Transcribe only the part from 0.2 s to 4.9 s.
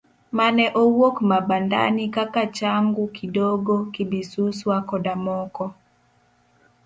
Mane owuok Mabandani kaka Changu Kidogo, Kabisuswa